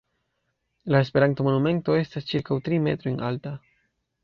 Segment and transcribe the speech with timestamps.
[0.93, 3.57] La Esperanto monumento estas ĉirkaŭ tri metrojn alta.